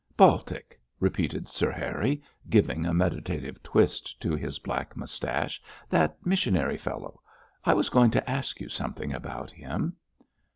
[0.17, 7.21] 'Baltic!' repeated Sir Harry, giving a meditative twist to his black moustache, 'that missionary fellow.
[7.65, 9.95] I was going to ask you something about him!'